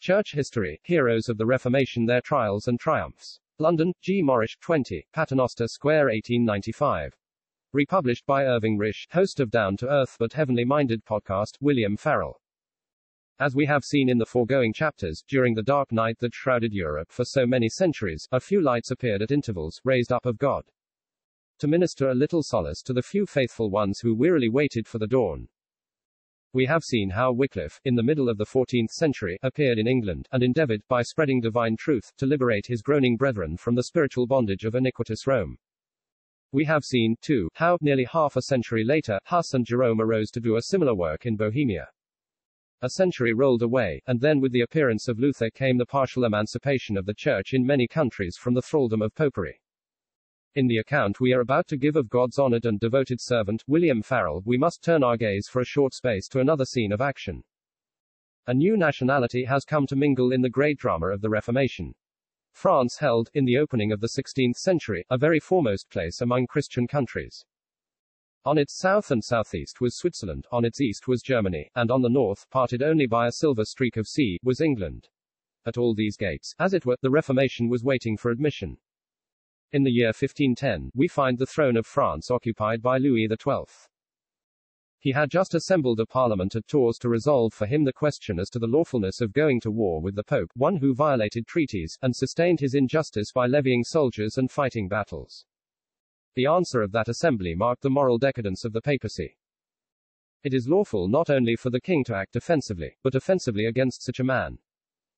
[0.00, 3.38] Church History, Heroes of the Reformation Their Trials and Triumphs.
[3.58, 4.22] London, G.
[4.22, 7.14] Morrish, 20, Paternoster Square 1895.
[7.74, 12.40] Republished by Irving Risch, host of Down to Earth but Heavenly Minded podcast, William Farel.
[13.38, 17.12] As we have seen in the foregoing chapters, during the dark night that shrouded Europe
[17.12, 20.64] for so many centuries, a few lights appeared at intervals, raised up of God.
[21.58, 25.06] To minister a little solace to the few faithful ones who wearily waited for the
[25.06, 25.48] dawn.
[26.52, 30.26] We have seen how Wycliffe, in the middle of the 14th century, appeared in England,
[30.32, 34.64] and endeavored, by spreading divine truth, to liberate his groaning brethren from the spiritual bondage
[34.64, 35.58] of iniquitous Rome.
[36.50, 40.40] We have seen, too, how, nearly half a century later, Huss and Jerome arose to
[40.40, 41.88] do a similar work in Bohemia.
[42.82, 46.96] A century rolled away, and then with the appearance of Luther came the partial emancipation
[46.96, 49.60] of the Church in many countries from the thraldom of popery.
[50.56, 54.02] In the account we are about to give of God's honored and devoted servant, William
[54.02, 57.44] Farel, we must turn our gaze for a short space to another scene of action.
[58.48, 61.94] A new nationality has come to mingle in the great drama of the Reformation.
[62.50, 66.88] France held, in the opening of the 16th century, a very foremost place among Christian
[66.88, 67.44] countries.
[68.44, 72.08] On its south and southeast was Switzerland, on its east was Germany, and on the
[72.08, 75.10] north, parted only by a silver streak of sea, was England.
[75.64, 78.78] At all these gates, as it were, the Reformation was waiting for admission.
[79.72, 83.66] In the year 1510, we find the throne of France occupied by Louis XII.
[84.98, 88.50] He had just assembled a parliament at Tours to resolve for him the question as
[88.50, 92.14] to the lawfulness of going to war with the Pope, one who violated treaties, and
[92.14, 95.46] sustained his injustice by levying soldiers and fighting battles.
[96.34, 99.36] The answer of that assembly marked the moral decadence of the papacy.
[100.42, 104.18] It is lawful not only for the king to act defensively, but offensively against such
[104.18, 104.58] a man.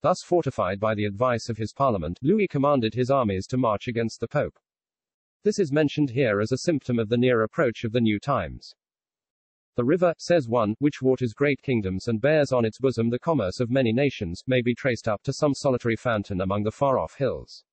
[0.03, 4.19] Thus fortified by the advice of his parliament, Louis commanded his armies to march against
[4.19, 4.59] the Pope.
[5.43, 8.75] This is mentioned here as a symptom of the near approach of the new times.
[9.77, 13.61] The river, says one, which waters great kingdoms and bears on its bosom the commerce
[13.61, 17.63] of many nations, may be traced up to some solitary fountain among the far-off hills.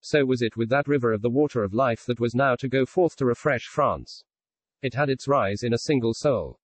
[0.00, 2.68] So was it with that river of the water of life that was now to
[2.68, 4.22] go forth to refresh France.
[4.82, 6.59] It had its rise in a single soul.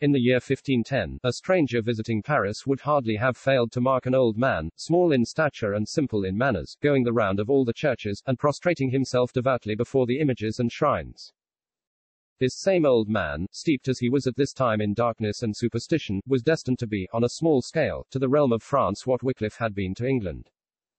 [0.00, 4.14] In the year 1510, a stranger visiting Paris would hardly have failed to mark an
[4.14, 7.72] old man, small in stature and simple in manners, going the round of all the
[7.72, 11.32] churches, and prostrating himself devoutly before the images and shrines.
[12.40, 16.20] This same old man, steeped as he was at this time in darkness and superstition,
[16.26, 19.58] was destined to be, on a small scale, to the realm of France what Wycliffe
[19.58, 20.50] had been to England.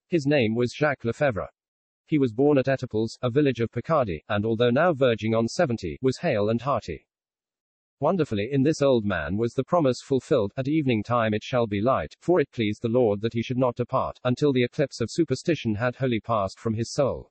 [0.08, 1.50] His name was Jacques Lefebvre.
[2.06, 5.98] He was born at Etaples, a village of Picardy, and although now verging on 70,
[6.00, 7.06] was hale and hearty.
[7.98, 11.80] Wonderfully, in this old man was the promise fulfilled, at evening time it shall be
[11.80, 15.10] light, for it pleased the Lord that he should not depart, until the eclipse of
[15.10, 17.30] superstition had wholly passed from his soul.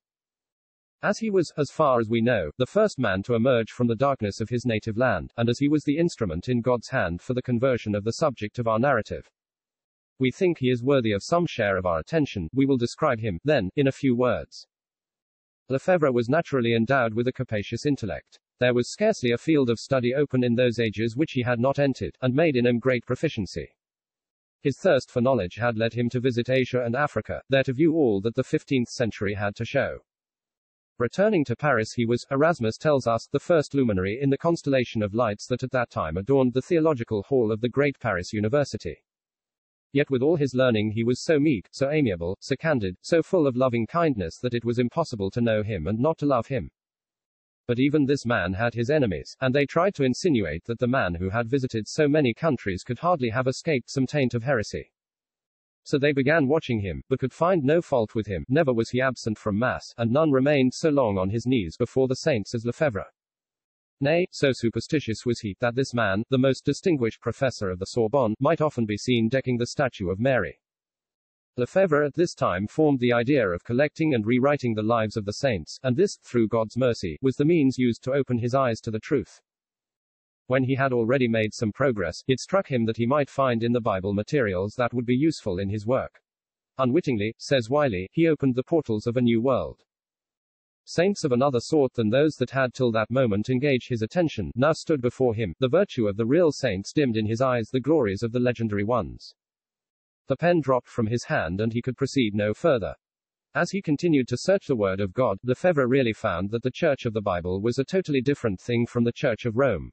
[1.04, 3.96] As he was, as far as we know, the first man to emerge from the
[3.96, 7.36] darkness of his native land, and as he was the instrument in God's hand for
[7.36, 9.30] the conversion of the subject of our narrative,
[10.18, 13.38] we think he is worthy of some share of our attention, we will describe him,
[13.44, 14.66] then, in a few words.
[15.68, 18.40] Lefebvre was naturally endowed with a capacious intellect.
[18.60, 21.80] There was scarcely a field of study open in those ages which he had not
[21.80, 23.70] entered, and made in him great proficiency.
[24.62, 27.94] His thirst for knowledge had led him to visit Asia and Africa, there to view
[27.94, 30.00] all that the 15th century had to show.
[30.98, 35.14] Returning to Paris he was, Erasmus tells us, the first luminary in the constellation of
[35.14, 39.04] lights that at that time adorned the theological hall of the great Paris University.
[39.96, 43.48] Yet with all his learning he was so meek, so amiable, so candid, so full
[43.48, 46.70] of loving kindness that it was impossible to know him and not to love him.
[47.66, 51.16] But even this man had his enemies, and they tried to insinuate that the man
[51.16, 54.92] who had visited so many countries could hardly have escaped some taint of heresy.
[55.84, 59.00] So they began watching him, but could find no fault with him, never was he
[59.00, 62.66] absent from Mass, and none remained so long on his knees before the saints as
[62.66, 63.06] Lefebvre.
[64.02, 68.36] Nay, so superstitious was he, that this man, the most distinguished professor of the Sorbonne,
[68.40, 70.60] might often be seen decking the statue of Mary.
[71.56, 75.32] Lefebvre at this time formed the idea of collecting and rewriting the lives of the
[75.32, 78.92] saints, and this, through God's mercy, was the means used to open his eyes to
[78.92, 79.40] the truth.
[80.48, 83.72] When he had already made some progress, it struck him that he might find in
[83.72, 86.22] the Bible materials that would be useful in his work.
[86.78, 89.86] Unwittingly, says Wylie, he opened the portals of a new world.
[90.88, 94.72] Saints of another sort than those that had till that moment engaged his attention, now
[94.72, 98.22] stood before him, the virtue of the real saints dimmed in his eyes the glories
[98.22, 99.34] of the legendary ones.
[100.28, 102.94] The pen dropped from his hand and he could proceed no further.
[103.56, 107.06] As he continued to search the Word of God, Lefebvre really found that the Church
[107.06, 109.92] of the Bible was a totally different thing from the Church of Rome.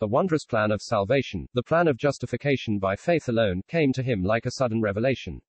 [0.00, 4.24] The wondrous plan of salvation, the plan of justification by faith alone, came to him
[4.24, 5.42] like a sudden revelation.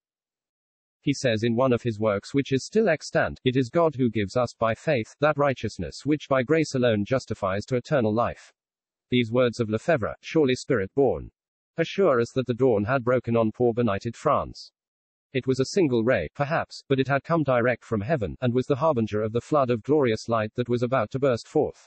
[1.04, 4.08] He says in one of his works which is still extant, It is God who
[4.08, 8.54] gives us by faith that righteousness which by grace alone justifies to eternal life.
[9.10, 11.30] These words of Lefebvre, surely spirit born.
[11.76, 14.72] assure us that the dawn had broken on poor benighted France.
[15.34, 18.66] It was a single ray, perhaps, but it had come direct from heaven, and was
[18.66, 21.86] the harbinger of the flood of glorious light that was about to burst forth.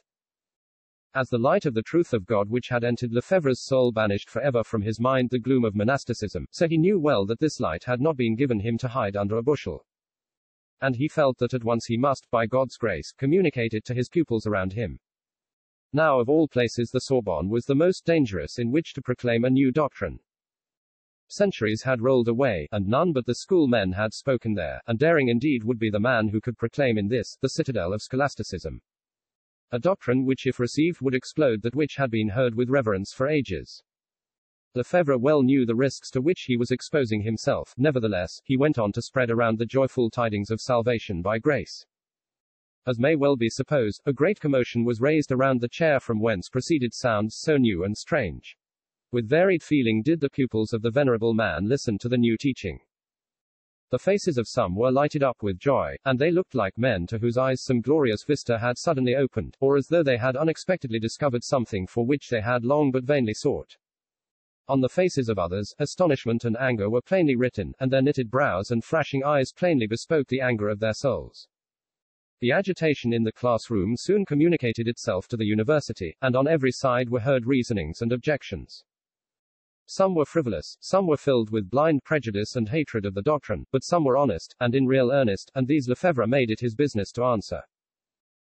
[1.16, 4.64] As the light of the truth of God which had entered Lefebvre's soul banished forever
[4.64, 8.02] from his mind the gloom of monasticism, so he knew well that this light had
[8.02, 9.86] not been given him to hide under a bushel.
[10.82, 14.10] And he felt that at once he must, by God's grace, communicate it to his
[14.10, 15.00] pupils around him.
[15.94, 19.50] Now of all places the Sorbonne was the most dangerous in which to proclaim a
[19.50, 20.20] new doctrine.
[21.30, 25.64] Centuries had rolled away, and none but the schoolmen had spoken there, and daring indeed
[25.64, 28.82] would be the man who could proclaim in this, the citadel of scholasticism.
[29.72, 33.28] A doctrine which if received would explode that which had been heard with reverence for
[33.28, 33.84] ages.
[34.76, 38.94] Lefebvre well knew the risks to which he was exposing himself, nevertheless, he went on
[38.94, 41.86] to spread around the joyful tidings of salvation by grace.
[42.86, 46.48] As may well be supposed, a great commotion was raised around the chair from whence
[46.48, 48.56] proceeded sounds so new and strange.
[49.12, 52.80] With varied feeling did the pupils of the venerable man listen to the new teaching.
[53.90, 57.20] The faces of some were lighted up with joy, and they looked like men to
[57.20, 61.46] whose eyes some glorious vista had suddenly opened, or as though they had unexpectedly discovered
[61.46, 63.78] something for which they had long but vainly sought.
[64.68, 68.72] On the faces of others, astonishment and anger were plainly written, and their knitted brows
[68.72, 71.48] and flashing eyes plainly bespoke the anger of their souls.
[72.42, 77.10] The agitation in the classroom soon communicated itself to the university, and on every side
[77.10, 78.84] were heard reasonings and objections.
[79.90, 83.86] Some were frivolous, some were filled with blind prejudice and hatred of the doctrine, but
[83.86, 87.24] some were honest, and in real earnest, and these Lefebvre made it his business to
[87.24, 87.62] answer.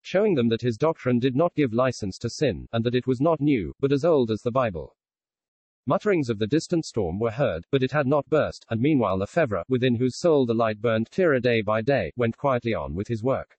[0.02, 3.18] Showing them that his doctrine did not give license to sin, and that it was
[3.18, 4.94] not new, but as old as the Bible.
[5.86, 9.64] Mutterings of the distant storm were heard, but it had not burst, and meanwhile Lefebvre,
[9.70, 13.22] within whose soul the light burned clearer day by day, went quietly on with his
[13.22, 13.56] work.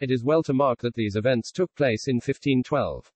[0.00, 3.12] It is well to mark that these events took place in 1512.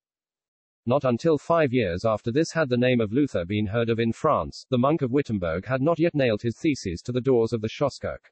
[0.87, 4.13] Not until five years after this had the name of Luther been heard of in
[4.13, 7.63] France, the monk of Wittenberg had not yet nailed his theses to the doors of
[7.63, 8.31] the Schlosskirche.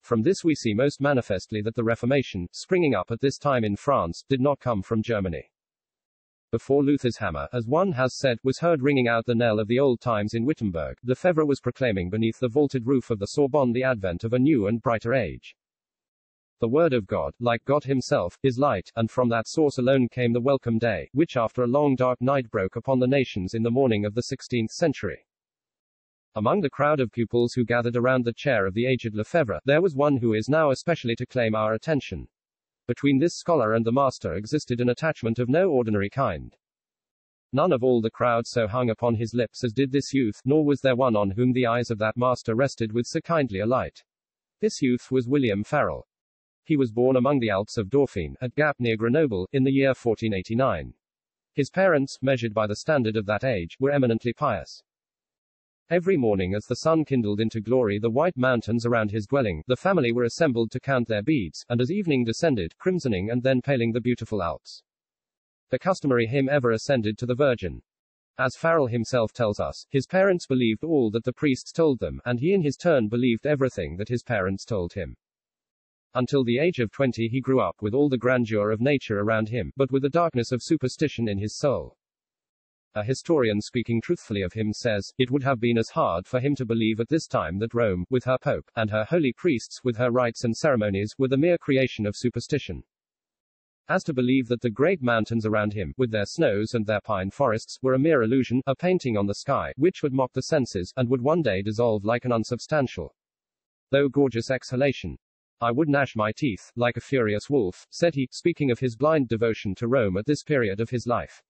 [0.00, 3.76] From this we see most manifestly that the Reformation, springing up at this time in
[3.76, 5.50] France, did not come from Germany.
[6.50, 9.78] Before Luther's hammer, as one has said, was heard ringing out the knell of the
[9.78, 13.82] old times in Wittenberg, Lefebvre was proclaiming beneath the vaulted roof of the Sorbonne the
[13.82, 15.54] advent of a new and brighter age.
[16.60, 20.32] The Word of God, like God Himself, is light, and from that source alone came
[20.32, 23.70] the welcome day, which after a long dark night broke upon the nations in the
[23.70, 25.24] morning of the 16th century.
[26.34, 29.80] Among the crowd of pupils who gathered around the chair of the aged Lefebvre, there
[29.80, 32.26] was one who is now especially to claim our attention.
[32.88, 36.56] Between this scholar and the master existed an attachment of no ordinary kind.
[37.52, 40.64] None of all the crowd so hung upon his lips as did this youth, nor
[40.64, 43.66] was there one on whom the eyes of that master rested with so kindly a
[43.66, 44.02] light.
[44.60, 46.08] This youth was William Farel.
[46.68, 49.94] He was born among the Alps of Dauphine, at Gap near Grenoble, in the year
[49.94, 50.92] 1489.
[51.54, 54.82] His parents, measured by the standard of that age, were eminently pious.
[55.88, 59.78] Every morning as the sun kindled into glory the white mountains around his dwelling, the
[59.78, 63.92] family were assembled to count their beads, and as evening descended, crimsoning and then paling
[63.92, 64.82] the beautiful Alps.
[65.70, 67.80] The customary hymn ever ascended to the Virgin.
[68.36, 72.40] As Farel himself tells us, his parents believed all that the priests told them, and
[72.40, 75.16] he in his turn believed everything that his parents told him.
[76.14, 79.48] Until the age of 20 he grew up with all the grandeur of nature around
[79.48, 81.96] him, but with the darkness of superstition in his soul.
[82.94, 86.54] A historian speaking truthfully of him says, It would have been as hard for him
[86.56, 89.98] to believe at this time that Rome, with her pope, and her holy priests, with
[89.98, 92.82] her rites and ceremonies, were the mere creation of superstition.
[93.90, 97.30] As to believe that the great mountains around him, with their snows and their pine
[97.30, 100.92] forests, were a mere illusion, a painting on the sky, which would mock the senses,
[100.96, 103.14] and would one day dissolve like an unsubstantial,
[103.90, 105.16] though gorgeous exhalation.
[105.60, 109.28] I would gnash my teeth, like a furious wolf, said he, speaking of his blind
[109.28, 111.42] devotion to Rome at this period of his life.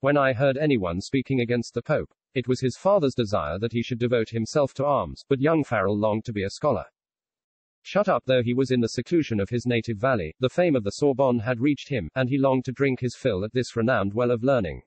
[0.00, 3.82] When I heard anyone speaking against the Pope, it was his father's desire that he
[3.82, 6.84] should devote himself to arms, but young Farel longed to be a scholar.
[7.82, 10.84] Shut up though he was in the seclusion of his native valley, the fame of
[10.84, 14.14] the Sorbonne had reached him, and he longed to drink his fill at this renowned
[14.14, 14.82] well of learning.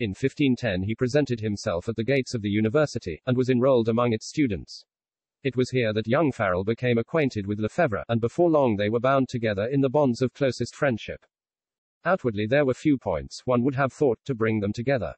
[0.00, 4.12] In 1510 he presented himself at the gates of the university, and was enrolled among
[4.12, 4.84] its students.
[5.44, 8.98] It was here that young Farel became acquainted with Lefebvre, and before long they were
[8.98, 11.26] bound together in the bonds of closest friendship.
[12.06, 15.14] Outwardly there were few points, one would have thought, to bring them together.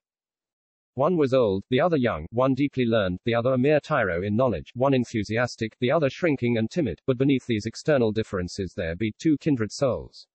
[0.95, 4.35] One was old, the other young, one deeply learned, the other a mere tyro in
[4.35, 9.15] knowledge, one enthusiastic, the other shrinking and timid, but beneath these external differences there beat
[9.19, 10.27] two kindred souls.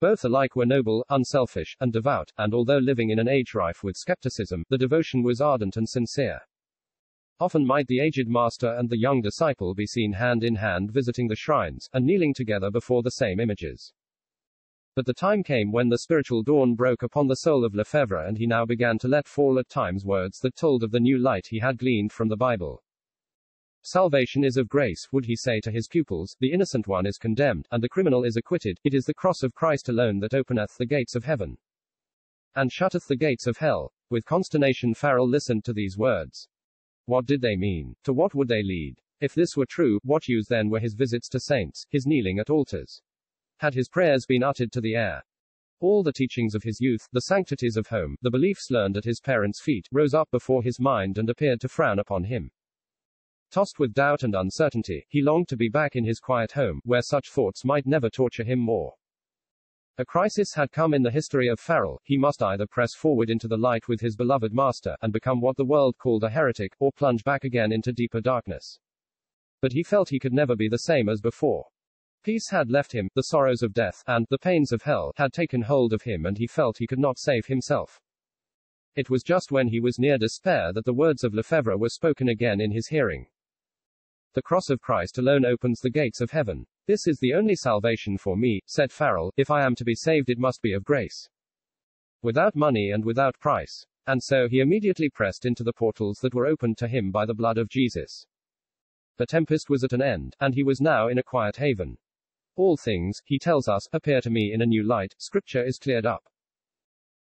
[0.00, 3.98] Both alike were noble, unselfish, and devout, and although living in an age rife with
[3.98, 6.40] skepticism, the devotion was ardent and sincere.
[7.40, 11.26] Often might the aged master and the young disciple be seen hand in hand visiting
[11.26, 13.92] the shrines, and kneeling together before the same images.
[14.94, 18.38] But the time came when the spiritual dawn broke upon the soul of Lefebvre and
[18.38, 21.48] he now began to let fall at times words that told of the new light
[21.48, 22.84] he had gleaned from the Bible.
[23.82, 27.66] Salvation is of grace, would he say to his pupils, the innocent one is condemned,
[27.72, 30.86] and the criminal is acquitted, it is the cross of Christ alone that openeth the
[30.86, 31.58] gates of heaven,
[32.54, 33.92] and shutteth the gates of hell.
[34.08, 36.48] With consternation Farel listened to these words.
[37.06, 37.96] What did they mean?
[38.04, 39.00] To what would they lead?
[39.20, 42.50] If this were true, what use then were his visits to saints, his kneeling at
[42.50, 43.02] altars?
[43.58, 45.22] Had his prayers been uttered to the air?
[45.80, 49.20] All the teachings of his youth, the sanctities of home, the beliefs learned at his
[49.20, 52.50] parents' feet, rose up before his mind and appeared to frown upon him.
[53.50, 57.02] Tossed with doubt and uncertainty, he longed to be back in his quiet home, where
[57.02, 58.94] such thoughts might never torture him more.
[59.96, 62.00] A crisis had come in the history of Farel.
[62.02, 65.56] He must either press forward into the light with his beloved master, and become what
[65.56, 68.80] the world called a heretic, or plunge back again into deeper darkness.
[69.60, 71.66] But he felt he could never be the same as before.
[72.24, 75.62] Peace had left him, the sorrows of death, and the pains of hell, had taken
[75.62, 78.00] hold of him, and he felt he could not save himself.
[78.96, 82.28] It was just when he was near despair that the words of Lefebvre were spoken
[82.28, 83.28] again in his hearing.
[84.32, 86.66] The cross of Christ alone opens the gates of heaven.
[86.86, 89.32] This is the only salvation for me, said Farel.
[89.38, 91.30] If I am to be saved, it must be of grace.
[92.20, 93.86] Without money and without price.
[94.06, 97.32] And so he immediately pressed into the portals that were opened to him by the
[97.32, 98.26] blood of Jesus.
[99.16, 101.96] The tempest was at an end, and he was now in a quiet haven.
[102.54, 106.04] All things, he tells us, appear to me in a new light, scripture is cleared
[106.04, 106.24] up.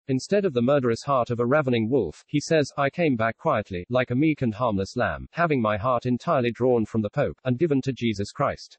[0.07, 3.85] Instead of the murderous heart of a ravening wolf, he says, I came back quietly,
[3.89, 7.59] like a meek and harmless lamb, having my heart entirely drawn from the Pope, and
[7.59, 8.77] given to Jesus Christ.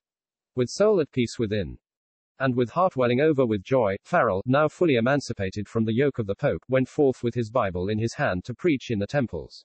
[0.54, 1.78] With soul at peace within.
[2.38, 6.26] And with heart welling over with joy, Farel, now fully emancipated from the yoke of
[6.26, 9.64] the Pope, went forth with his Bible in his hand to preach in the temples.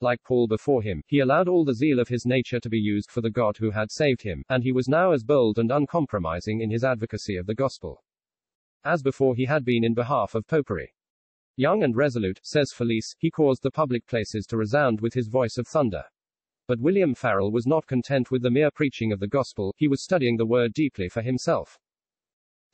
[0.00, 3.10] Like Paul before him, he allowed all the zeal of his nature to be used
[3.10, 6.60] for the God who had saved him, and he was now as bold and uncompromising
[6.60, 8.02] in his advocacy of the gospel
[8.84, 10.94] as before he had been in behalf of popery.
[11.56, 15.58] Young and resolute, says Felice, he caused the public places to resound with his voice
[15.58, 16.04] of thunder.
[16.68, 20.04] But William Farel was not content with the mere preaching of the gospel, he was
[20.04, 21.78] studying the word deeply for himself.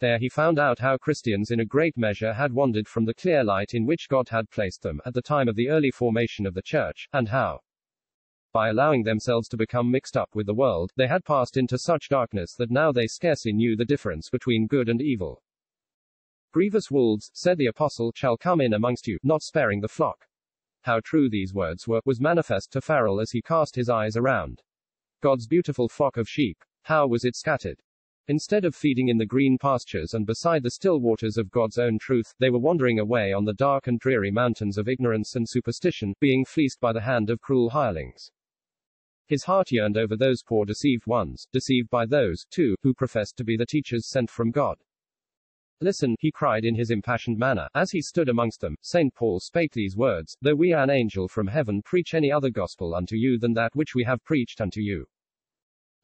[0.00, 3.44] There he found out how Christians in a great measure had wandered from the clear
[3.44, 6.54] light in which God had placed them at the time of the early formation of
[6.54, 7.60] the church, and how,
[8.52, 12.08] by allowing themselves to become mixed up with the world, they had passed into such
[12.08, 15.40] darkness that now they scarcely knew the difference between good and evil.
[16.52, 20.26] Grievous wolves, said the apostle, shall come in amongst you, not sparing the flock.
[20.84, 24.62] How true these words were, was manifest to Farel as he cast his eyes around.
[25.22, 26.62] God's beautiful flock of sheep.
[26.82, 27.80] How was it scattered?
[28.28, 31.98] Instead of feeding in the green pastures and beside the still waters of God's own
[31.98, 36.12] truth, they were wandering away on the dark and dreary mountains of ignorance and superstition,
[36.20, 38.30] being fleeced by the hand of cruel hirelings.
[39.26, 43.44] His heart yearned over those poor deceived ones, deceived by those, too, who professed to
[43.44, 44.76] be the teachers sent from God.
[45.80, 48.76] Listen, he cried in his impassioned manner, as he stood amongst them.
[48.80, 49.14] St.
[49.14, 53.16] Paul spake these words, Though we an angel from heaven preach any other gospel unto
[53.16, 55.06] you than that which we have preached unto you.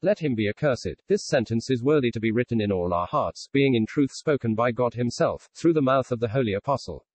[0.01, 1.01] Let him be accursed.
[1.07, 4.55] This sentence is worthy to be written in all our hearts, being in truth spoken
[4.55, 7.05] by God himself, through the mouth of the holy apostle.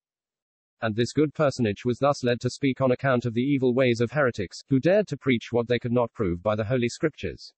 [0.80, 4.00] And this good personage was thus led to speak on account of the evil ways
[4.00, 7.52] of heretics, who dared to preach what they could not prove by the holy scriptures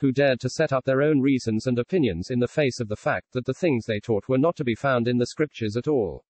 [0.00, 2.96] who dared to set up their own reasons and opinions in the face of the
[2.96, 5.86] fact that the things they taught were not to be found in the scriptures at
[5.86, 6.24] all.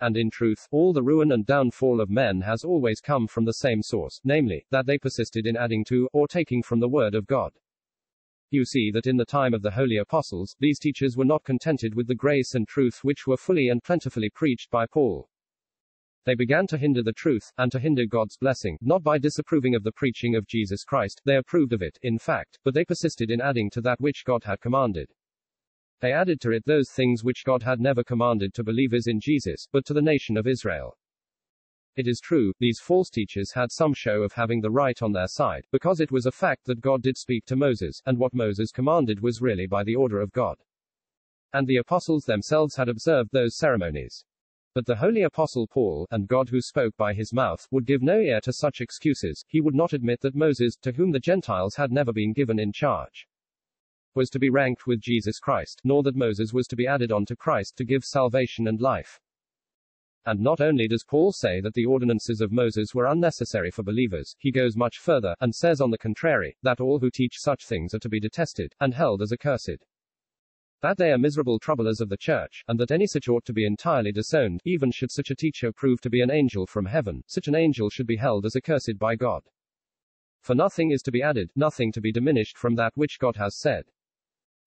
[0.00, 3.52] And in truth, all the ruin and downfall of men has always come from the
[3.52, 7.26] same source, namely, that they persisted in adding to, or taking from the Word of
[7.26, 7.52] God.
[8.50, 11.94] You see that in the time of the holy apostles, these teachers were not contented
[11.94, 15.28] with the grace and truth which were fully and plentifully preached by Paul.
[16.24, 19.82] They began to hinder the truth, and to hinder God's blessing, not by disapproving of
[19.82, 23.40] the preaching of Jesus Christ, they approved of it, in fact, but they persisted in
[23.40, 25.10] adding to that which God had commanded.
[26.00, 29.66] They added to it those things which God had never commanded to believers in Jesus,
[29.72, 30.96] but to the nation of Israel.
[31.96, 35.26] It is true, these false teachers had some show of having the right on their
[35.26, 38.70] side, because it was a fact that God did speak to Moses, and what Moses
[38.70, 40.56] commanded was really by the order of God.
[41.52, 44.24] And the apostles themselves had observed those ceremonies.
[44.72, 48.20] But the holy apostle Paul, and God who spoke by his mouth, would give no
[48.20, 49.44] ear to such excuses.
[49.48, 52.72] He would not admit that Moses, to whom the Gentiles had never been given in
[52.72, 53.26] charge,
[54.14, 57.24] was to be ranked with Jesus Christ, nor that Moses was to be added on
[57.26, 59.20] to Christ to give salvation and life.
[60.26, 64.36] And not only does Paul say that the ordinances of Moses were unnecessary for believers,
[64.38, 67.94] he goes much further, and says on the contrary, that all who teach such things
[67.94, 69.84] are to be detested, and held as accursed
[70.82, 73.66] that they are miserable troublers of the church, and that any such ought to be
[73.66, 77.48] entirely disowned, even should such a teacher prove to be an angel from heaven, such
[77.48, 79.42] an angel should be held as accursed by God.
[80.40, 83.58] For nothing is to be added, nothing to be diminished from that which God has
[83.58, 83.84] said.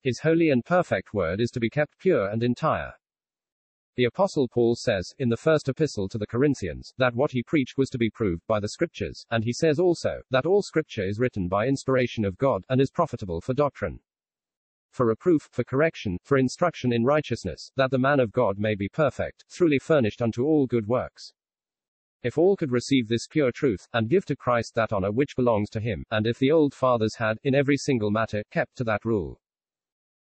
[0.02, 2.94] His holy and perfect word is to be kept pure and entire.
[3.96, 7.78] The Apostle Paul says, in the first epistle to the Corinthians, that what he preached
[7.78, 11.20] was to be proved by the Scriptures, and he says also, that all Scripture is
[11.20, 14.00] written by inspiration of God, and is profitable for doctrine,
[14.94, 18.88] for reproof, for correction, for instruction in righteousness, that the man of God may be
[18.88, 21.34] perfect, truly furnished unto all good works.
[22.24, 25.70] If all could receive this pure truth, and give to Christ that honor which belongs
[25.72, 29.04] to him, and if the old fathers had, in every single matter, kept to that
[29.04, 29.42] rule,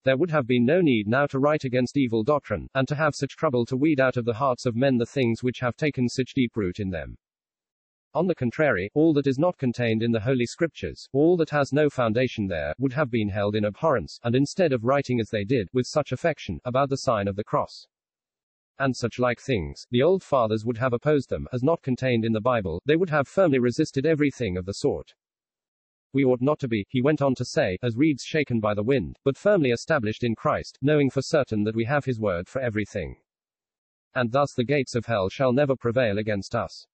[0.05, 3.15] there would have been no need now to write against evil doctrine, and to have
[3.15, 6.07] such trouble to weed out of the hearts of men the things which have taken
[6.07, 7.17] such deep root in them.
[8.15, 11.73] On the contrary, all that is not contained in the Holy Scriptures, all that has
[11.73, 15.43] no foundation there, would have been held in abhorrence, and instead of writing as they
[15.43, 17.87] did, with such affection, about the sign of the cross,
[18.79, 22.31] and such like things, the old fathers would have opposed them, as not contained in
[22.31, 25.13] the Bible, they would have firmly resisted everything of the sort.
[26.13, 28.83] We ought not to be, he went on to say, as reeds shaken by the
[28.83, 32.61] wind, but firmly established in Christ, knowing for certain that we have his word for
[32.61, 33.17] everything.
[34.13, 36.87] And thus the gates of hell shall never prevail against us.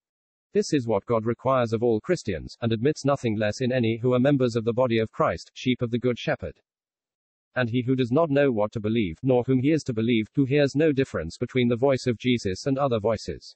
[0.53, 4.13] This is what God requires of all Christians, and admits nothing less in any who
[4.13, 6.59] are members of the body of Christ, sheep of the Good Shepherd.
[7.55, 10.27] And he who does not know what to believe, nor whom he is to believe,
[10.35, 13.55] who hears no difference between the voice of Jesus and other voices,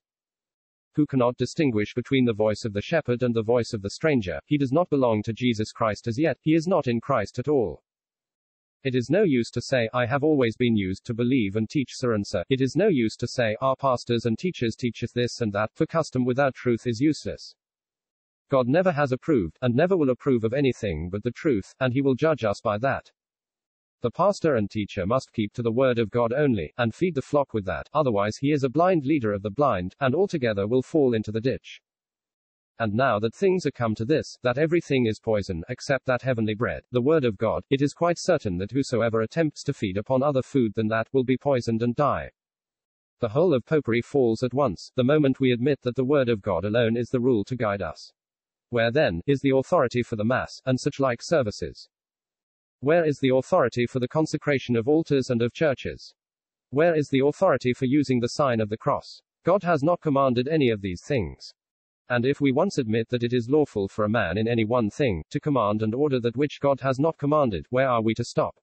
[0.95, 4.39] who cannot distinguish between the voice of the shepherd and the voice of the stranger,
[4.45, 7.49] he does not belong to Jesus Christ as yet, he is not in Christ at
[7.49, 7.83] all.
[8.86, 11.89] It is no use to say, I have always been used to believe and teach
[11.96, 12.44] sir and sir.
[12.50, 15.88] It is no use to say, our pastors and teachers teacheth this and that, for
[15.88, 17.56] custom without truth is useless.
[18.48, 22.01] God never has approved, and never will approve of anything but the truth, and he
[22.04, 23.10] will judge us by that.
[24.01, 27.24] The pastor and teacher must keep to the word of God only, and feed the
[27.24, 30.84] flock with that, otherwise he is a blind leader of the blind, and altogether will
[30.84, 31.82] fall into the ditch.
[32.77, 36.55] And now that things are come to this, that everything is poison, except that heavenly
[36.55, 40.22] bread, the word of God, it is quite certain that whosoever attempts to feed upon
[40.22, 42.32] other food than that will be poisoned and die.
[43.22, 46.41] The whole of popery falls at once, the moment we admit that the word of
[46.41, 48.12] God alone is the rule to guide us.
[48.72, 51.88] Where then, is the authority for the Mass, and such like services?
[52.82, 56.13] Where is the authority for the consecration of altars and of churches?
[56.71, 59.21] Where is the authority for using the sign of the cross?
[59.45, 61.54] God has not commanded any of these things.
[62.10, 64.89] And if we once admit that it is lawful for a man in any one
[64.89, 68.24] thing to command and order that which God has not commanded, where are we to
[68.24, 68.56] stop?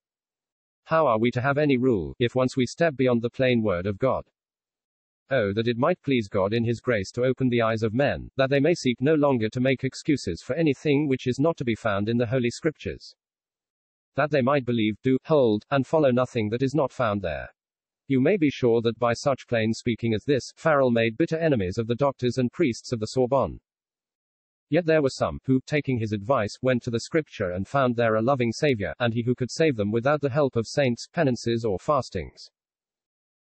[0.85, 3.87] How are we to have any rule, if once we step beyond the plain word
[3.87, 4.25] of God?
[5.31, 8.31] Oh, that it might please God in His grace to open the eyes of men,
[8.37, 11.65] that they may seek no longer to make excuses for anything which is not to
[11.65, 13.15] be found in the Holy Scriptures
[14.15, 17.49] that they might believe, do, hold, and follow nothing that is not found there.
[18.12, 21.79] You may be sure that by such plain speaking as this, Farel made bitter enemies
[21.79, 23.59] of the doctors and priests of the Sorbonne.
[24.68, 28.16] Yet there were some, who, taking his advice, went to the scripture and found there
[28.16, 31.64] a loving Savior, and he who could save them without the help of saints, penances,
[31.64, 32.51] or fastings.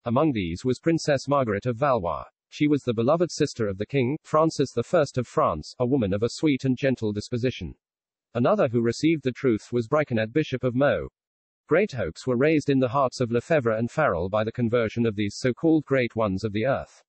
[0.04, 2.24] Among these was Princess Margaret of Valois.
[2.50, 4.82] She was the beloved sister of the king, Francis I
[5.16, 7.76] of France, a woman of a sweet and gentle disposition.
[8.34, 11.08] Another who received the truth was Briçonnet, Bishop of Meaux.
[11.70, 15.14] Great hopes were raised in the hearts of Lefebvre and Farel by the conversion of
[15.14, 17.04] these so-called great ones of the earth.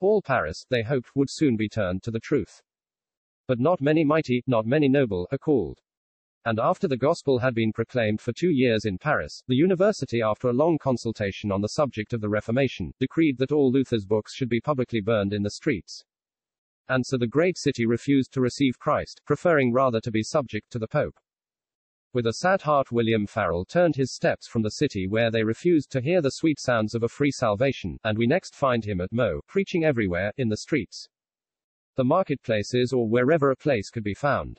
[0.00, 2.60] All Paris, they hoped, would soon be turned to the truth.
[3.46, 5.78] But not many mighty, not many noble, are called.
[6.44, 10.48] And after the gospel had been proclaimed for two years in Paris, the university, after
[10.48, 14.48] a long consultation on the subject of the Reformation, decreed that all Luther's books should
[14.48, 16.02] be publicly burned in the streets
[16.88, 20.80] and so the great city refused to receive Christ, preferring rather to be subject to
[20.80, 21.14] the Pope.
[22.12, 25.92] With a sad heart, William Farel turned his steps from the city where they refused
[25.92, 29.12] to hear the sweet sounds of a free salvation, and we next find him at
[29.12, 31.08] Meaux, preaching everywhere, in the streets,
[31.94, 34.58] the marketplaces, or wherever a place could be found.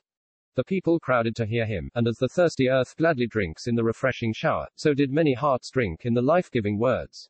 [0.56, 3.84] The people crowded to hear him, and as the thirsty earth gladly drinks in the
[3.84, 7.30] refreshing shower, so did many hearts drink in the life giving words.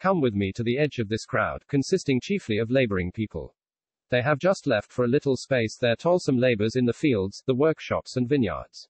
[0.00, 3.54] Come with me to the edge of this crowd, consisting chiefly of laboring people.
[4.10, 7.54] They have just left for a little space their toilsome labors in the fields, the
[7.54, 8.88] workshops and vineyards.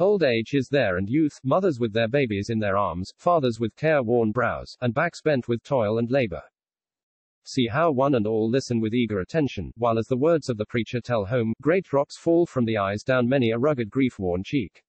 [0.00, 3.76] Old age is there and youth, mothers with their babies in their arms, fathers with
[3.76, 6.40] care-worn brows, and backs bent with toil and labor.
[7.44, 10.64] See how one and all listen with eager attention, while as the words of the
[10.64, 14.82] preacher tell home, great drops fall from the eyes down many a rugged grief-worn cheek.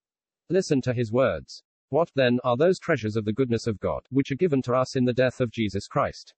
[0.49, 1.61] Listen to his words.
[1.89, 4.95] What, then, are those treasures of the goodness of God, which are given to us
[4.95, 6.33] in the death of Jesus Christ?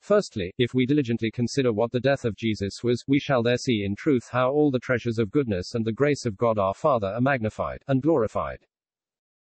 [0.00, 3.84] Firstly, if we diligently consider what the death of Jesus was, we shall there see
[3.84, 7.08] in truth how all the treasures of goodness and the grace of God our Father
[7.08, 8.66] are magnified, and glorified,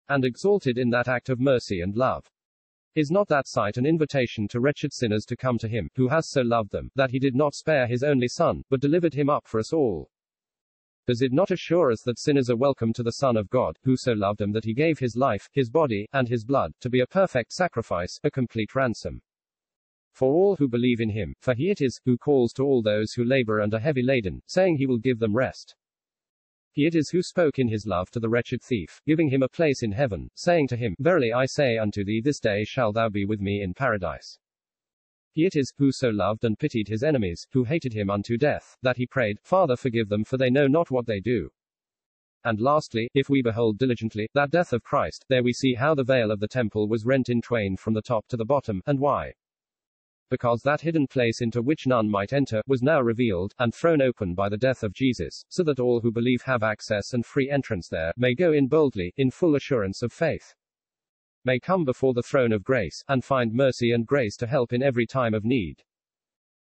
[0.07, 2.31] and exalted in that act of mercy and love.
[2.95, 6.29] Is not that sight an invitation to wretched sinners to come to him, who has
[6.29, 9.45] so loved them, that he did not spare his only Son, but delivered him up
[9.45, 10.09] for us all?
[11.05, 13.97] Does it not assure us that sinners are welcome to the Son of God, who
[13.97, 17.01] so loved them that he gave his life, his body, and his blood, to be
[17.01, 19.21] a perfect sacrifice, a complete ransom?
[20.15, 23.11] For all who believe in him, for he it is, who calls to all those
[23.11, 25.75] who labor and are heavy laden, saying he will give them rest.
[26.71, 29.49] He it is who spoke in his love to the wretched thief, giving him a
[29.49, 33.09] place in heaven, saying to him, Verily I say unto thee, this day shalt thou
[33.09, 34.39] be with me in paradise.
[35.33, 38.77] He it is, who so loved and pitied his enemies, who hated him unto death,
[38.83, 41.49] that he prayed, Father forgive them for they know not what they do.
[42.45, 46.05] And lastly, if we behold diligently, that death of Christ, there we see how the
[46.05, 48.97] veil of the temple was rent in twain from the top to the bottom, and
[48.97, 49.33] why.
[50.29, 54.33] Because that hidden place into which none might enter, was now revealed, and thrown open
[54.33, 57.87] by the death of Jesus, so that all who believe have access and free entrance
[57.87, 60.55] there, may go in boldly, in full assurance of faith
[61.45, 64.81] may come before the throne of grace, and find mercy and grace to help in
[64.81, 65.83] every time of need.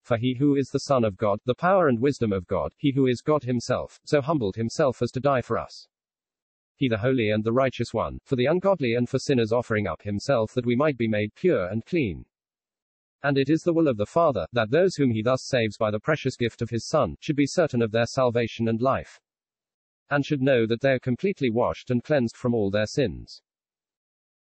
[0.02, 2.92] For he who is the Son of God, the power and wisdom of God, he
[2.92, 5.88] who is God himself, so humbled himself as to die for us.
[6.76, 10.02] He the holy and the righteous one, for the ungodly and for sinners offering up
[10.02, 12.26] himself that we might be made pure and clean.
[13.22, 15.90] And it is the will of the Father, that those whom he thus saves by
[15.90, 19.20] the precious gift of his Son, should be certain of their salvation and life.
[20.08, 23.42] And should know that they are completely washed and cleansed from all their sins.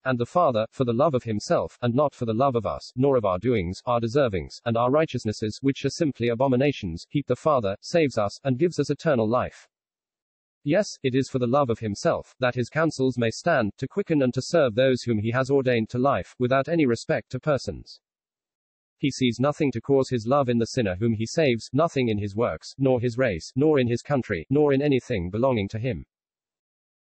[0.04, 2.90] And the Father, for the love of himself, and not for the love of us,
[2.96, 7.36] nor of our doings, our deservings, and our righteousnesses, which are simply abominations, keep the
[7.36, 9.68] Father, saves us, and gives us eternal life.
[10.62, 14.22] Yes, it is for the love of himself, that his counsels may stand, to quicken
[14.22, 18.00] and to serve those whom he has ordained to life, without any respect to persons.
[19.00, 22.18] He sees nothing to cause his love in the sinner whom he saves, nothing in
[22.18, 26.04] his works, nor his race, nor in his country, nor in anything belonging to him.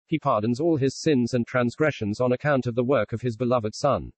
[0.04, 3.74] He pardons all his sins and transgressions on account of the work of his beloved
[3.74, 4.12] Son.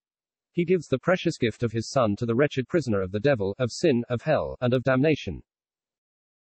[0.51, 3.55] He gives the precious gift of his Son to the wretched prisoner of the devil,
[3.61, 5.45] of sin, of hell, and of damnation.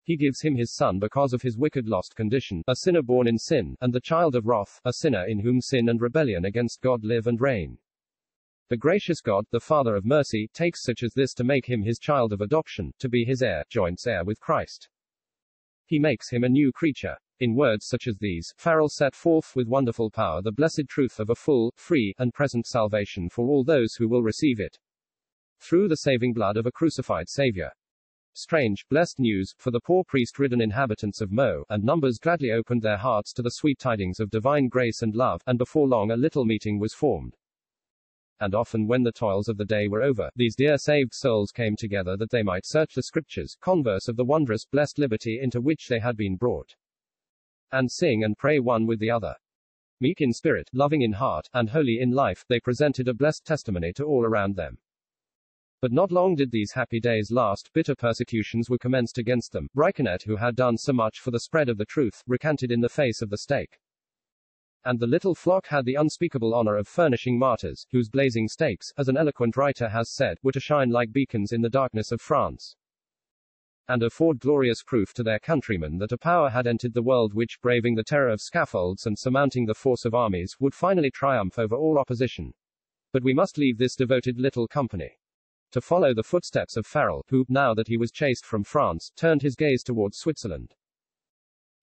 [0.04, 3.36] He gives him his Son because of his wicked lost condition, a sinner born in
[3.36, 7.04] sin, and the child of wrath, a sinner in whom sin and rebellion against God
[7.04, 7.76] live and reign.
[8.68, 12.00] The gracious God, the Father of mercy, takes such as this to make him his
[12.00, 14.88] child of adoption, to be his heir, joints heir with Christ.
[15.84, 17.16] He makes him a new creature.
[17.38, 21.30] In words such as these, Farel set forth with wonderful power the blessed truth of
[21.30, 24.78] a full, free, and present salvation for all those who will receive it.
[25.60, 27.70] Through the saving blood of a crucified Savior.
[28.32, 32.82] Strange, blessed news, for the poor priest ridden inhabitants of Meaux, and numbers gladly opened
[32.82, 36.16] their hearts to the sweet tidings of divine grace and love, and before long a
[36.16, 37.36] little meeting was formed.
[38.40, 41.76] And often when the toils of the day were over, these dear saved souls came
[41.76, 45.88] together that they might search the scriptures, converse of the wondrous, blessed liberty into which
[45.88, 46.74] they had been brought
[47.72, 49.34] and sing and pray one with the other.
[50.00, 53.92] Meek in spirit, loving in heart, and holy in life, they presented a blessed testimony
[53.94, 54.78] to all around them.
[55.80, 59.68] But not long did these happy days last, bitter persecutions were commenced against them.
[59.76, 62.88] Briçonnet, who had done so much for the spread of the truth, recanted in the
[62.88, 63.78] face of the stake.
[64.86, 69.08] And the little flock had the unspeakable honor of furnishing martyrs, whose blazing stakes, as
[69.08, 72.76] an eloquent writer has said, were to shine like beacons in the darkness of France
[73.88, 77.60] and afford glorious proof to their countrymen that a power had entered the world which,
[77.60, 81.74] braving the terror of scaffolds and surmounting the force of armies, would finally triumph over
[81.74, 82.52] all opposition.
[83.12, 85.18] But we must leave this devoted little company
[85.72, 89.42] to follow the footsteps of Farel, who, now that he was chased from France, turned
[89.42, 90.74] his gaze towards Switzerland.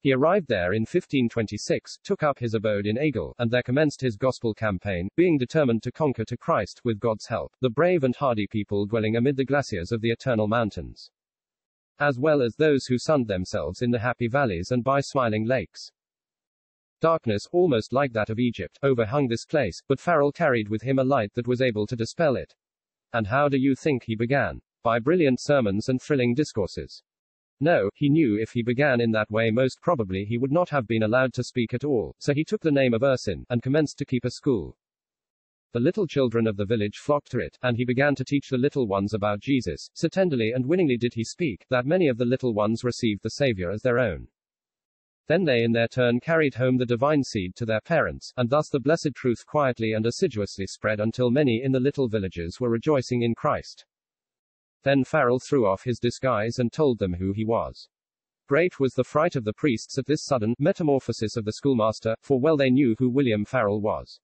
[0.03, 4.15] He arrived there in 1526, took up his abode in Aigle, and there commenced his
[4.15, 8.45] gospel campaign, being determined to conquer to Christ, with God's help, the brave and hardy
[8.45, 11.09] people dwelling amid the glaciers of the eternal mountains
[11.99, 15.91] as well as those who sunned themselves in the happy valleys and by smiling lakes.
[16.99, 21.03] Darkness, almost like that of Egypt, overhung this place, but Farel carried with him a
[21.03, 22.53] light that was able to dispel it.
[23.13, 24.61] And how do you think he began?
[24.83, 27.03] By brilliant sermons and thrilling discourses.
[27.59, 30.87] No, he knew if he began in that way most probably he would not have
[30.87, 33.97] been allowed to speak at all, so he took the name of Ursin, and commenced
[33.99, 34.77] to keep a school.
[35.73, 38.59] The little children of the village flocked to it, and he began to teach the
[38.59, 39.89] little ones about Jesus.
[39.93, 43.31] So tenderly and winningly did he speak, that many of the little ones received the
[43.31, 44.27] Savior as their own.
[45.27, 48.67] Then they in their turn carried home the divine seed to their parents, and thus
[48.69, 53.21] the blessed truth quietly and assiduously spread until many in the little villages were rejoicing
[53.21, 53.85] in Christ.
[54.83, 57.89] Then Farel threw off his disguise and told them who he was.
[58.47, 62.39] Great was the fright of the priests at this sudden metamorphosis of the schoolmaster, for
[62.39, 64.19] well they knew who William Farel was.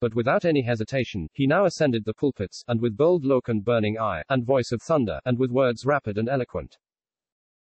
[0.00, 3.98] But without any hesitation, he now ascended the pulpits, and with bold look and burning
[3.98, 6.78] eye, and voice of thunder, and with words rapid and eloquent.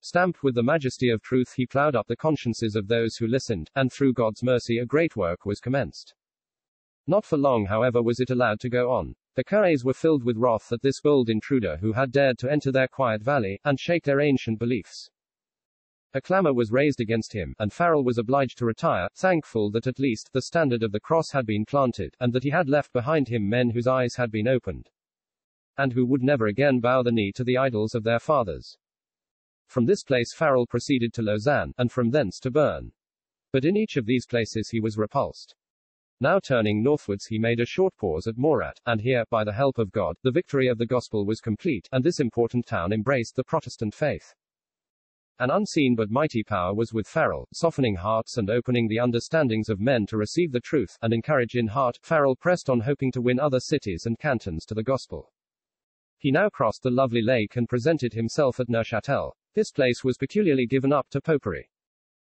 [0.00, 3.70] Stamped with the majesty of truth, he ploughed up the consciences of those who listened,
[3.74, 6.14] and through God's mercy a great work was commenced.
[7.06, 9.16] Not for long, however, was it allowed to go on.
[9.38, 12.72] The curés were filled with wrath at this bold intruder who had dared to enter
[12.72, 15.10] their quiet valley, and shake their ancient beliefs.
[16.12, 20.00] A clamor was raised against him, and Farel was obliged to retire, thankful that at
[20.00, 23.28] least the standard of the cross had been planted, and that he had left behind
[23.28, 24.90] him men whose eyes had been opened,
[25.76, 28.76] and who would never again bow the knee to the idols of their fathers.
[29.68, 32.90] From this place Farel proceeded to Lausanne, and from thence to Bern.
[33.52, 35.54] But in each of these places he was repulsed.
[36.20, 39.78] Now turning northwards he made a short pause at Morat, and here, by the help
[39.78, 43.44] of God, the victory of the gospel was complete, and this important town embraced the
[43.44, 44.34] Protestant faith.
[45.38, 49.78] An unseen but mighty power was with Farel, softening hearts and opening the understandings of
[49.78, 53.38] men to receive the truth, and encourage in heart, Farel pressed on hoping to win
[53.38, 55.30] other cities and cantons to the gospel.
[56.16, 59.30] He now crossed the lovely lake and presented himself at Neuchâtel.
[59.54, 61.70] This place was peculiarly given up to popery.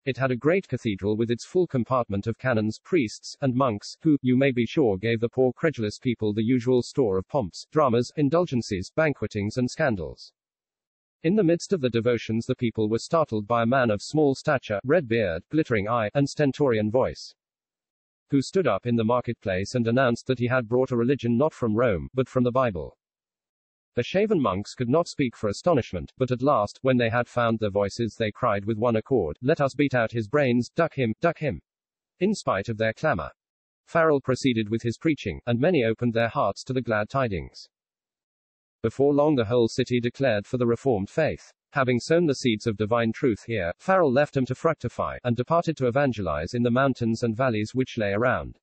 [0.04, 4.18] It had a great cathedral with its full compartment of canons, priests, and monks, who,
[4.24, 8.12] you may be sure, gave the poor credulous people the usual store of pomps, dramas,
[8.16, 10.34] indulgences, banquetings, and scandals.
[11.22, 14.34] In the midst of the devotions, the people were startled by a man of small
[14.34, 17.36] stature, red beard, glittering eye, and stentorian voice,
[18.32, 21.54] who stood up in the marketplace and announced that he had brought a religion not
[21.54, 22.98] from Rome, but from the Bible.
[23.94, 27.60] The shaven monks could not speak for astonishment, but at last, when they had found
[27.60, 31.14] their voices, they cried with one accord, Let us beat out his brains, duck him,
[31.20, 31.62] duck him.
[32.20, 33.32] In spite of their clamor,
[33.86, 37.68] Farel proceeded with his preaching, and many opened their hearts to the glad tidings.
[38.82, 41.52] Before long, the whole city declared for the Reformed faith.
[41.74, 45.76] Having sown the seeds of divine truth here, Farel left them to fructify, and departed
[45.78, 48.58] to evangelize in the mountains and valleys which lay around.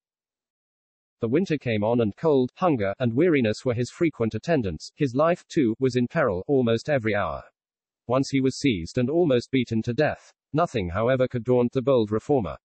[1.20, 4.92] The winter came on and cold, hunger, and weariness were his frequent attendants.
[4.94, 7.42] His life, too, was in peril, almost every hour.
[8.07, 10.33] Once he was seized and almost beaten to death.
[10.52, 12.57] Nothing, however, could daunt the bold reformer.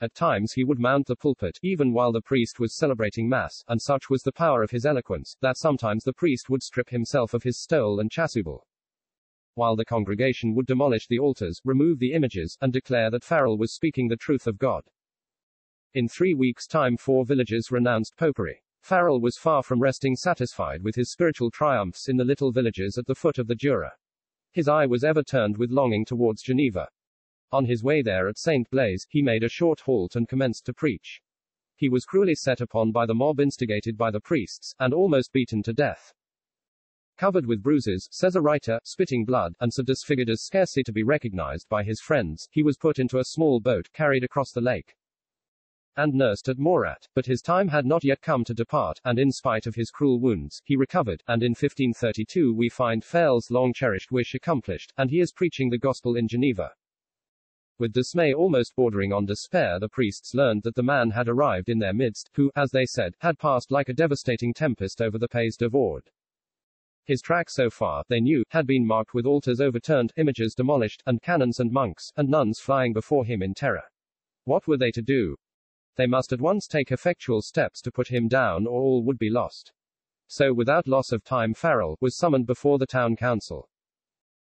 [0.00, 3.80] At times he would mount the pulpit, even while the priest was celebrating Mass, and
[3.82, 7.42] such was the power of his eloquence, that sometimes the priest would strip himself of
[7.42, 8.66] his stole and chasuble.
[9.54, 13.74] While the congregation would demolish the altars, remove the images, and declare that Farel was
[13.74, 14.84] speaking the truth of God.
[15.92, 18.62] In three weeks' time, four villages renounced popery.
[18.80, 23.06] Farel was far from resting satisfied with his spiritual triumphs in the little villages at
[23.06, 23.90] the foot of the Jura.
[24.52, 26.86] His eye was ever turned with longing towards Geneva.
[27.50, 28.70] On his way there at St.
[28.70, 31.20] Blaise, he made a short halt and commenced to preach.
[31.74, 35.60] He was cruelly set upon by the mob instigated by the priests, and almost beaten
[35.64, 36.14] to death.
[37.18, 41.02] Covered with bruises, says a writer, spitting blood, and so disfigured as scarcely to be
[41.02, 44.94] recognized by his friends, he was put into a small boat, carried across the lake
[45.96, 49.32] and nursed at Morat, but his time had not yet come to depart, and in
[49.32, 54.34] spite of his cruel wounds, he recovered, and in 1532 we find Farel's long-cherished wish
[54.34, 56.72] accomplished, and he is preaching the gospel in Geneva.
[57.78, 61.78] With dismay almost bordering on despair, the priests learned that the man had arrived in
[61.78, 65.56] their midst, who, as they said, had passed like a devastating tempest over the Pays
[65.56, 66.02] de Vaud.
[67.06, 71.22] His track so far, they knew, had been marked with altars overturned, images demolished, and
[71.22, 73.84] canons and monks, and nuns flying before him in terror.
[74.44, 75.36] What were they to do?
[76.00, 79.28] They must at once take effectual steps to put him down or all would be
[79.28, 79.74] lost.
[80.28, 83.68] So without loss of time Farel was summoned before the town council.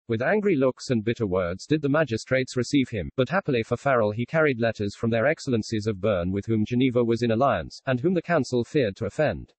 [0.08, 4.12] With angry looks and bitter words did the magistrates receive him, but happily for Farel
[4.12, 8.00] he carried letters from their excellencies of Bern with whom Geneva was in alliance, and
[8.00, 9.52] whom the council feared to offend.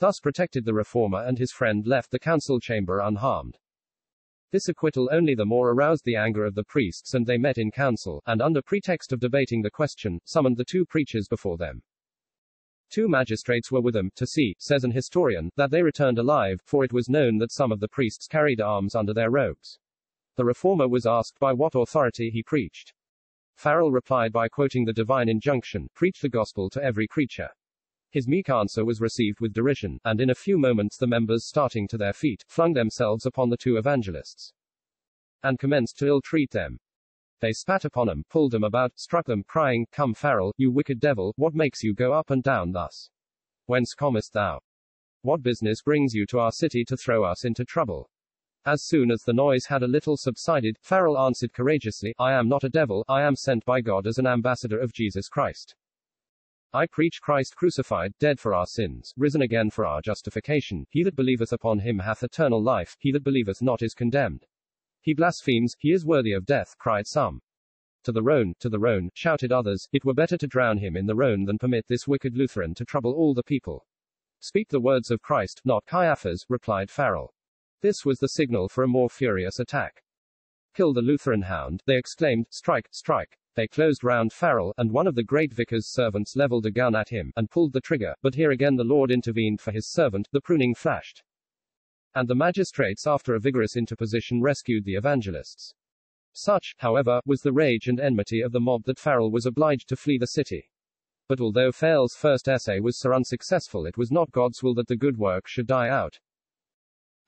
[0.00, 3.58] Thus protected the reformer and his friend left the council chamber unharmed.
[4.50, 7.70] This acquittal only the more aroused the anger of the priests and they met in
[7.70, 11.82] council, and under pretext of debating the question, summoned the two preachers before them.
[12.90, 16.84] Two magistrates were with them, to see, says an historian, that they returned alive, for
[16.84, 19.78] it was known that some of the priests carried arms under their robes.
[20.36, 22.92] The reformer was asked by what authority he preached.
[23.56, 27.50] Farel replied by quoting the divine injunction, preach the gospel to every creature.
[28.14, 31.88] His meek answer was received with derision, and in a few moments the members starting
[31.88, 34.52] to their feet, flung themselves upon the two evangelists
[35.42, 36.78] and commenced to ill-treat them.
[37.40, 41.34] They spat upon them, pulled them about, struck them, crying, Come Farel, you wicked devil,
[41.34, 43.10] what makes you go up and down thus?
[43.66, 44.60] Whence comest thou?
[45.22, 48.08] What business brings you to our city to throw us into trouble?
[48.64, 52.62] As soon as the noise had a little subsided, Farel answered courageously, I am not
[52.62, 55.74] a devil, I am sent by God as an ambassador of Jesus Christ.
[56.76, 60.84] I preach Christ crucified, dead for our sins, risen again for our justification.
[60.90, 64.44] He that believeth upon him hath eternal life, he that believeth not is condemned.
[65.00, 67.42] He blasphemes, he is worthy of death, cried some.
[68.02, 71.06] To the Rhone, to the Rhone, shouted others, it were better to drown him in
[71.06, 73.86] the Rhone than permit this wicked Lutheran to trouble all the people.
[74.40, 77.32] Speak the words of Christ, not Caiaphas, replied Farel.
[77.82, 80.02] This was the signal for a more furious attack.
[80.74, 83.38] Kill the Lutheran hound, they exclaimed, strike, strike.
[83.56, 87.10] They closed round Farel, and one of the great vicar's servants leveled a gun at
[87.10, 90.40] him, and pulled the trigger, but here again the Lord intervened for his servant, the
[90.40, 91.22] priming flashed.
[92.16, 95.72] And the magistrates after a vigorous interposition rescued the evangelists.
[96.32, 99.96] Such, however, was the rage and enmity of the mob that Farel was obliged to
[99.96, 100.68] flee the city.
[101.28, 104.96] But although Farel's first essay was so unsuccessful, it was not God's will that the
[104.96, 106.18] good work should die out.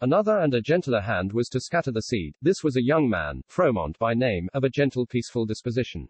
[0.00, 2.34] Another and a gentler hand was to scatter the seed.
[2.42, 6.08] This was a young man, Froment by name, of a gentle, peaceful disposition.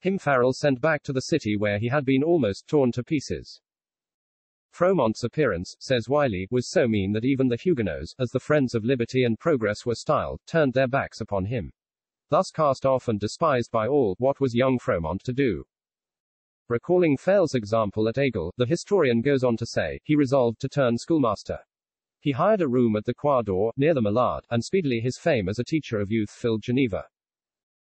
[0.00, 3.60] Him Farel sent back to the city where he had been almost torn to pieces.
[4.70, 8.84] Froment's appearance, says Wylie, was so mean that even the Huguenots, as the friends of
[8.84, 11.72] liberty and progress were styled, turned their backs upon him.
[12.30, 15.64] Thus cast off and despised by all, what was young Froment to do?
[16.68, 20.96] Recalling Farel's example at Aigle, the historian goes on to say, he resolved to turn
[20.96, 21.58] schoolmaster.
[22.20, 25.48] He hired a room at the Croix d'Or, near the Molard, and speedily his fame
[25.48, 27.06] as a teacher of youth filled Geneva.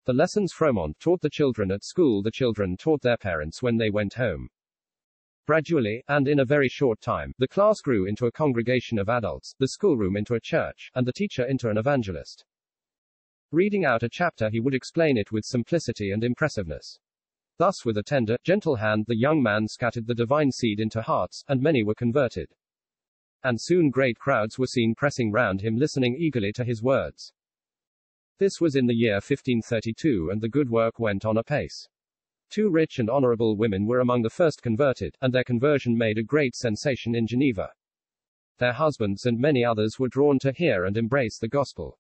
[0.07, 3.91] The lessons Froment taught the children at school the children taught their parents when they
[3.91, 4.49] went home.
[5.49, 9.57] Gradually, and in a very short time, the class grew into a congregation of adults,
[9.59, 12.45] the schoolroom into a church, and the teacher into an evangelist.
[13.51, 17.01] Reading out a chapter, he would explain it with simplicity and impressiveness.
[17.59, 21.43] Thus, with a tender, gentle hand, the young man scattered the divine seed into hearts,
[21.49, 22.49] and many were converted
[23.47, 27.33] and soon great crowds were seen pressing round him listening eagerly to his words.
[28.39, 31.89] This was in the year 1532 and the good work went on apace.
[32.51, 36.23] Two rich and honorable women were among the first converted, and their conversion made a
[36.23, 37.71] great sensation in Geneva.
[38.59, 41.99] Their husbands and many others were drawn to hear and embrace the gospel.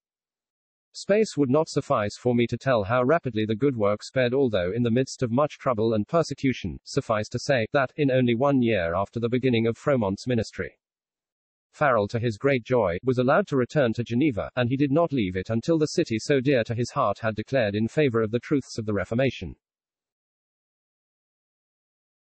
[0.92, 4.72] Space would not suffice for me to tell how rapidly the good work sped, although
[4.72, 8.62] in the midst of much trouble and persecution, suffice to say, that, in only one
[8.62, 10.78] year after the beginning of Froment's ministry,
[11.76, 15.12] Farel to his great joy, was allowed to return to Geneva, and he did not
[15.12, 18.30] leave it until the city so dear to his heart had declared in favor of
[18.30, 19.54] the truths of the Reformation.